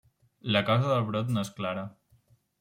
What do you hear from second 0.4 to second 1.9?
La causa del brot no és clara.